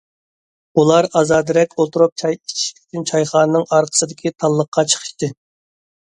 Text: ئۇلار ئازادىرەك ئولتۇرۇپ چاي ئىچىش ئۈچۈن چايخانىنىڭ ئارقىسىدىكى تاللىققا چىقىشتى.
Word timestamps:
ئۇلار 0.81 1.07
ئازادىرەك 1.19 1.75
ئولتۇرۇپ 1.83 2.15
چاي 2.21 2.37
ئىچىش 2.37 2.63
ئۈچۈن 2.77 3.05
چايخانىنىڭ 3.11 3.67
ئارقىسىدىكى 3.77 4.33
تاللىققا 4.45 4.85
چىقىشتى. 4.95 5.31